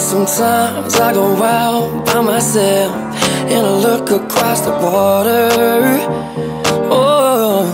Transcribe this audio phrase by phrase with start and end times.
[0.00, 2.92] sometimes I go out by myself
[3.52, 5.50] and I look across the water.
[6.90, 7.66] Oh.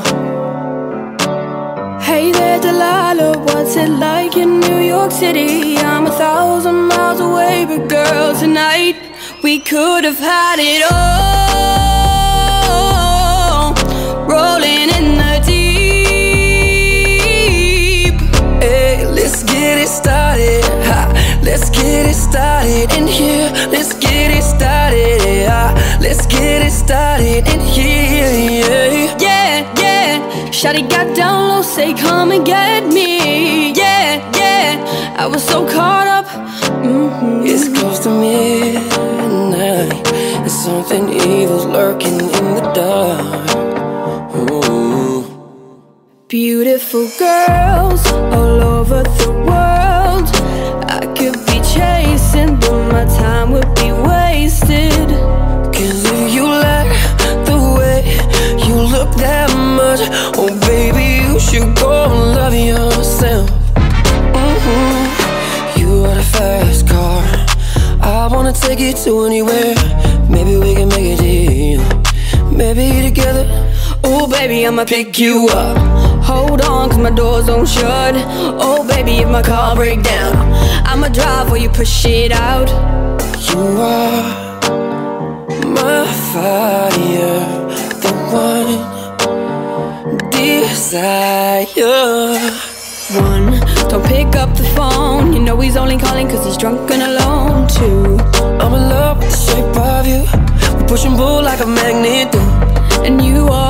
[2.03, 5.77] Hey there, Delilah, what's it like in New York City?
[5.79, 8.97] I'm a thousand miles away, but girl, tonight
[9.43, 11.46] we could have had it all.
[21.47, 23.49] Let's get it started in here.
[23.71, 25.23] Let's get it started.
[25.25, 28.33] Yeah, let's get it started in here.
[28.53, 30.51] Yeah, Yeah, yeah.
[30.51, 33.73] Shawty got down low, say come and get me.
[33.73, 35.17] Yeah, yeah.
[35.23, 36.27] I was so caught up.
[36.85, 39.93] hmm it's close to midnight.
[40.43, 43.47] And something evil's lurking in the dark.
[44.35, 45.23] Ooh.
[46.29, 48.05] Beautiful girls
[48.37, 49.76] all over the world.
[51.77, 55.09] Chasing, but my time would be wasted.
[55.75, 56.89] Cause if you like
[57.49, 58.01] the way
[58.67, 60.01] you look that much,
[60.41, 63.49] oh baby, you should go and love yourself.
[64.35, 67.23] hmm You are the fast car.
[68.01, 69.75] I wanna take you to anywhere.
[70.31, 71.83] Maybe we can make a deal.
[72.51, 73.47] Maybe together.
[74.03, 75.77] Oh, baby, I'ma pick you up.
[76.27, 78.15] Hold on, cause my doors don't shut.
[78.59, 80.35] Oh, baby, if my car break down,
[80.85, 82.69] I'ma drive while you push it out.
[83.49, 84.23] You are
[85.79, 87.45] my fire,
[88.03, 88.97] the one
[90.31, 91.47] desire.
[93.15, 95.33] One, don't pick up the phone.
[95.33, 97.69] You know he's only calling cause he's drunk and alone.
[97.69, 98.19] Two,
[98.61, 100.23] I'm in love with the shape of you.
[100.77, 102.41] We push and pull like a magnet do.
[103.07, 103.66] and you are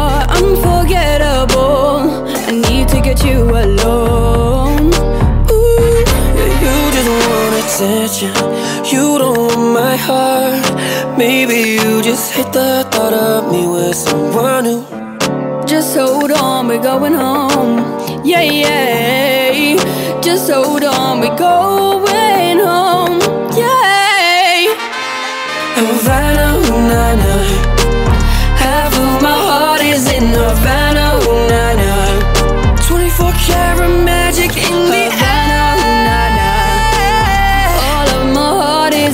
[7.79, 11.19] You don't want my heart.
[11.19, 14.83] Maybe you just hate the thought of me with someone new.
[15.67, 17.77] Just hold on, we're going home.
[18.25, 19.77] Yeah, yeah.
[20.23, 21.66] Just hold on, we're going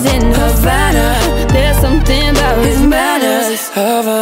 [0.06, 1.46] in Havana.
[1.52, 3.68] There's something about his manners.
[3.70, 4.21] Havana.